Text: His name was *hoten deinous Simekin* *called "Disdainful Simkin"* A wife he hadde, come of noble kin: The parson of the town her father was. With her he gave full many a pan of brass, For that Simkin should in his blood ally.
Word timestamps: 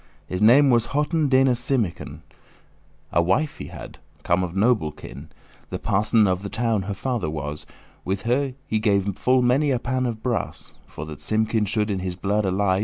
His 0.25 0.41
name 0.41 0.71
was 0.71 0.87
*hoten 0.95 1.29
deinous 1.29 1.59
Simekin* 1.59 1.93
*called 2.21 2.21
"Disdainful 2.23 2.23
Simkin"* 2.23 2.23
A 3.11 3.21
wife 3.21 3.57
he 3.59 3.67
hadde, 3.67 3.99
come 4.23 4.43
of 4.43 4.55
noble 4.55 4.91
kin: 4.91 5.29
The 5.69 5.77
parson 5.77 6.25
of 6.25 6.41
the 6.41 6.49
town 6.49 6.81
her 6.81 6.95
father 6.95 7.29
was. 7.29 7.67
With 8.03 8.23
her 8.23 8.55
he 8.65 8.79
gave 8.79 9.15
full 9.15 9.43
many 9.43 9.69
a 9.69 9.77
pan 9.77 10.07
of 10.07 10.23
brass, 10.23 10.79
For 10.87 11.05
that 11.05 11.21
Simkin 11.21 11.65
should 11.67 11.91
in 11.91 11.99
his 11.99 12.15
blood 12.15 12.47
ally. 12.47 12.79